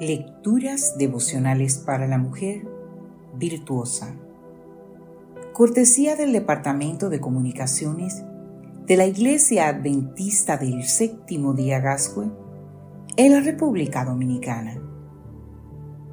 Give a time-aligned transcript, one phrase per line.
[0.00, 2.68] Lecturas devocionales para la mujer
[3.34, 4.14] virtuosa.
[5.52, 8.22] Cortesía del Departamento de Comunicaciones
[8.86, 12.30] de la Iglesia Adventista del Séptimo Día Gascue
[13.16, 14.80] en la República Dominicana.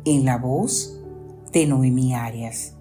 [0.03, 0.99] En la voz
[1.53, 2.75] de Noemí Arias.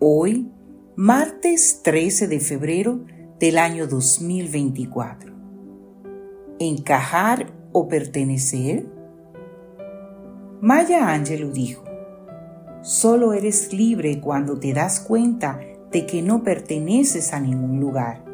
[0.00, 0.50] Hoy,
[0.96, 3.04] martes 13 de febrero
[3.38, 5.32] del año 2024.
[6.58, 8.93] Encajar o pertenecer
[10.64, 11.84] Maya Angelou dijo,
[12.80, 18.24] solo eres libre cuando te das cuenta de que no perteneces a ningún lugar,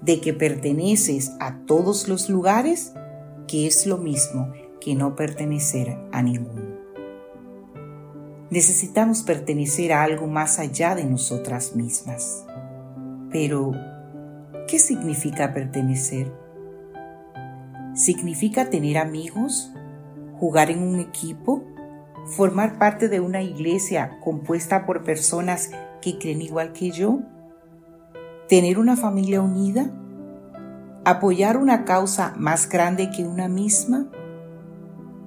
[0.00, 2.94] de que perteneces a todos los lugares,
[3.46, 4.50] que es lo mismo
[4.80, 6.78] que no pertenecer a ninguno.
[8.48, 12.46] Necesitamos pertenecer a algo más allá de nosotras mismas.
[13.30, 13.72] Pero,
[14.68, 16.32] ¿qué significa pertenecer?
[17.94, 19.70] ¿Significa tener amigos
[20.38, 21.64] jugar en un equipo,
[22.26, 27.20] formar parte de una iglesia compuesta por personas que creen igual que yo,
[28.48, 29.90] tener una familia unida,
[31.04, 34.06] apoyar una causa más grande que una misma.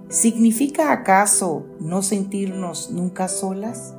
[0.09, 3.95] ¿Significa acaso no sentirnos nunca solas?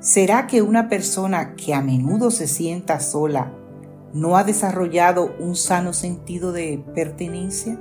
[0.00, 3.52] ¿Será que una persona que a menudo se sienta sola
[4.12, 7.78] no ha desarrollado un sano sentido de pertenencia?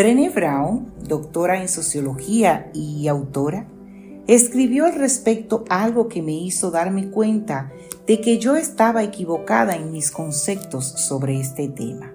[0.00, 3.66] Brené Brown, doctora en sociología y autora,
[4.26, 7.70] escribió al respecto algo que me hizo darme cuenta
[8.06, 12.14] de que yo estaba equivocada en mis conceptos sobre este tema.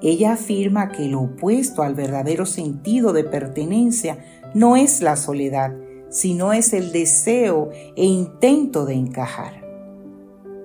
[0.00, 5.76] Ella afirma que lo opuesto al verdadero sentido de pertenencia no es la soledad,
[6.08, 9.62] sino es el deseo e intento de encajar.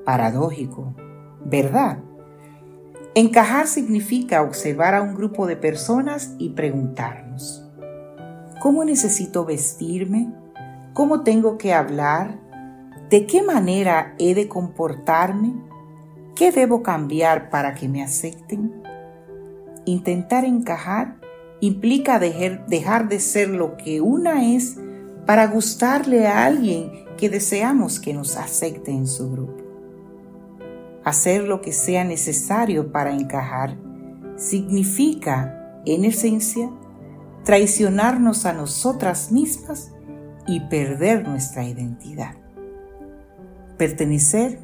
[0.05, 0.95] Paradójico,
[1.43, 1.99] ¿verdad?
[3.17, 7.67] Encajar significa observar a un grupo de personas y preguntarnos,
[8.61, 10.31] ¿cómo necesito vestirme?
[10.93, 12.39] ¿Cómo tengo que hablar?
[13.09, 15.55] ¿De qué manera he de comportarme?
[16.35, 18.83] ¿Qué debo cambiar para que me acepten?
[19.85, 21.19] Intentar encajar
[21.59, 24.77] implica dejar, de ser lo que una es
[25.25, 29.66] para gustarle a alguien que deseamos que nos acepte en su grupo
[31.07, 33.77] hacer lo que sea necesario para encajar,
[34.35, 36.69] significa, en esencia,
[37.45, 39.93] traicionarnos a nosotras mismas
[40.47, 42.35] y perder nuestra identidad.
[43.77, 44.59] Pertenecer,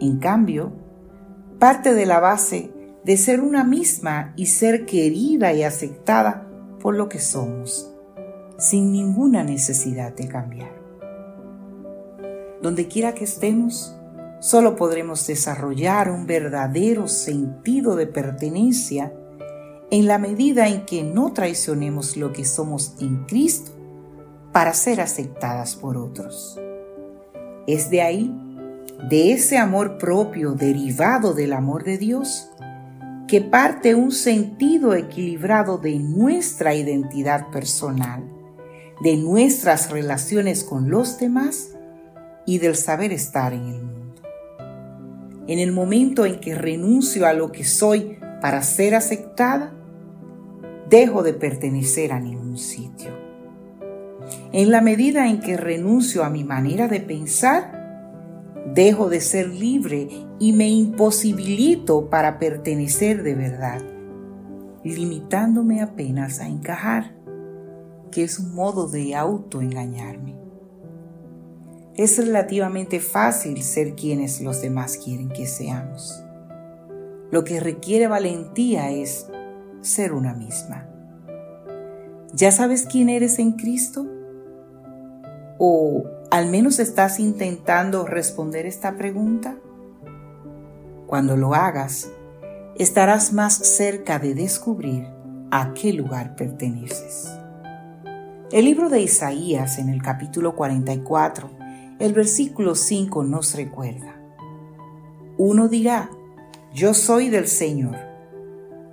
[0.00, 0.72] en cambio,
[1.58, 2.70] parte de la base
[3.04, 6.48] de ser una misma y ser querida y aceptada
[6.80, 7.92] por lo que somos,
[8.58, 10.70] sin ninguna necesidad de cambiar.
[12.62, 13.96] Donde quiera que estemos,
[14.40, 19.12] Solo podremos desarrollar un verdadero sentido de pertenencia
[19.90, 23.72] en la medida en que no traicionemos lo que somos en Cristo
[24.50, 26.58] para ser aceptadas por otros.
[27.66, 28.34] Es de ahí,
[29.10, 32.50] de ese amor propio derivado del amor de Dios,
[33.28, 38.24] que parte un sentido equilibrado de nuestra identidad personal,
[39.02, 41.76] de nuestras relaciones con los demás
[42.46, 43.99] y del saber estar en el mundo
[45.46, 49.72] en el momento en que renuncio a lo que soy para ser aceptada,
[50.88, 53.10] dejo de pertenecer a ningún sitio.
[54.52, 57.80] En la medida en que renuncio a mi manera de pensar,
[58.74, 60.08] dejo de ser libre
[60.38, 63.82] y me imposibilito para pertenecer de verdad,
[64.84, 67.14] limitándome apenas a encajar,
[68.10, 70.39] que es un modo de autoengañarme.
[71.96, 76.22] Es relativamente fácil ser quienes los demás quieren que seamos.
[77.30, 79.26] Lo que requiere valentía es
[79.80, 80.86] ser una misma.
[82.32, 84.06] ¿Ya sabes quién eres en Cristo?
[85.58, 89.56] ¿O al menos estás intentando responder esta pregunta?
[91.06, 92.08] Cuando lo hagas,
[92.76, 95.08] estarás más cerca de descubrir
[95.50, 97.28] a qué lugar perteneces.
[98.52, 101.59] El libro de Isaías en el capítulo 44
[102.00, 104.16] el versículo 5 nos recuerda.
[105.36, 106.10] Uno dirá,
[106.74, 107.96] yo soy del Señor.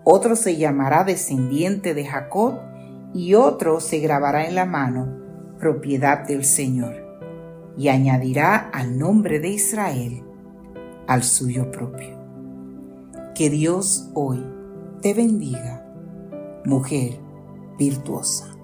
[0.04, 2.60] Otro se llamará descendiente de Jacob
[3.14, 5.08] y otro se grabará en la mano,
[5.58, 6.96] propiedad del Señor,
[7.78, 10.24] y añadirá al nombre de Israel
[11.08, 12.18] al suyo propio.
[13.34, 14.46] Que Dios hoy
[15.02, 15.86] te bendiga,
[16.66, 17.20] mujer
[17.78, 18.57] virtuosa.